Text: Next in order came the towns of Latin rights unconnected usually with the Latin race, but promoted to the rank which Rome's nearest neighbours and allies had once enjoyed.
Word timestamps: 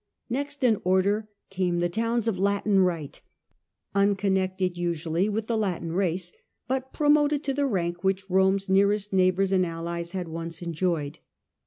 Next 0.31 0.63
in 0.63 0.81
order 0.83 1.29
came 1.51 1.77
the 1.79 1.87
towns 1.87 2.27
of 2.27 2.39
Latin 2.39 2.79
rights 2.79 3.21
unconnected 3.93 4.75
usually 4.75 5.29
with 5.29 5.45
the 5.45 5.55
Latin 5.55 5.91
race, 5.91 6.33
but 6.67 6.91
promoted 6.91 7.43
to 7.43 7.53
the 7.53 7.67
rank 7.67 8.03
which 8.03 8.27
Rome's 8.27 8.67
nearest 8.67 9.13
neighbours 9.13 9.51
and 9.51 9.63
allies 9.63 10.13
had 10.13 10.27
once 10.27 10.63
enjoyed. 10.63 11.19